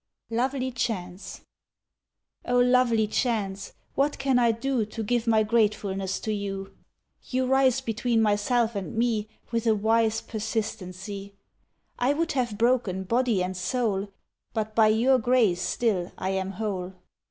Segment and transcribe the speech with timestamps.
[0.31, 1.41] Lovely Chance
[2.47, 6.75] O lovely chance, what can I do To give my gratefulness to you?
[7.29, 11.35] You rise between myself and me With a wise persistency;
[11.99, 14.07] I would have broken body and soul,
[14.55, 16.93] But by your grace, still I am whole.